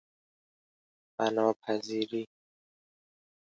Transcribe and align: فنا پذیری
فنا 1.15 1.47
پذیری 1.61 2.23